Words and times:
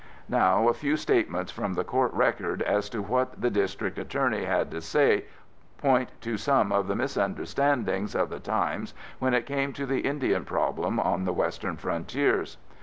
Now, 0.29 0.67
a 0.67 0.73
few 0.73 0.97
statements 0.97 1.51
from 1.51 1.75
the 1.75 1.83
court 1.83 2.11
record 2.15 2.63
as 2.63 2.89
to 2.89 3.03
what 3.03 3.39
the 3.39 3.51
District 3.51 3.99
Attorney 3.99 4.45
had 4.45 4.71
to 4.71 4.81
say 4.81 5.25
point 5.77 6.09
to 6.21 6.37
some 6.37 6.71
of 6.71 6.87
the 6.87 6.95
misunderstandings 6.95 8.15
of 8.15 8.29
the 8.31 8.39
times 8.39 8.95
when 9.19 9.35
it 9.35 9.45
came 9.45 9.73
to 9.73 9.85
the 9.85 9.99
Indian 9.99 10.43
problems 10.43 11.01
on 11.03 11.25
the 11.25 11.33
western 11.33 11.77
frontiers. 11.77 12.57